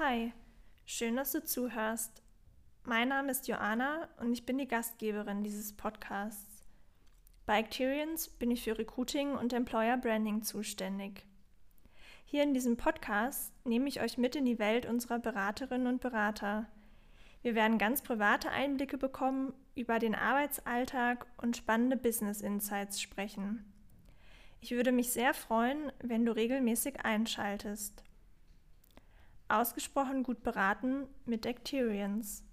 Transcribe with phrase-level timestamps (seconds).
[0.00, 0.32] Hi,
[0.86, 2.22] schön, dass du zuhörst.
[2.84, 6.62] Mein Name ist Joanna und ich bin die Gastgeberin dieses Podcasts.
[7.46, 11.26] Bei Acterians bin ich für Recruiting und Employer Branding zuständig.
[12.24, 16.68] Hier in diesem Podcast nehme ich euch mit in die Welt unserer Beraterinnen und Berater.
[17.42, 23.64] Wir werden ganz private Einblicke bekommen, über den Arbeitsalltag und spannende Business Insights sprechen.
[24.60, 28.04] Ich würde mich sehr freuen, wenn du regelmäßig einschaltest.
[29.48, 32.44] Ausgesprochen gut beraten mit Acterians.